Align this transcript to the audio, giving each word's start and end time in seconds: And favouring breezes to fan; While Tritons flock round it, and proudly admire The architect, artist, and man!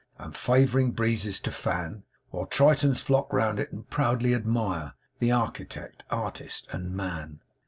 And 0.17 0.35
favouring 0.35 0.93
breezes 0.93 1.39
to 1.41 1.51
fan; 1.51 2.05
While 2.31 2.47
Tritons 2.47 3.01
flock 3.01 3.31
round 3.31 3.59
it, 3.59 3.71
and 3.71 3.87
proudly 3.87 4.33
admire 4.33 4.95
The 5.19 5.31
architect, 5.31 6.05
artist, 6.09 6.65
and 6.71 6.91
man! 6.95 7.43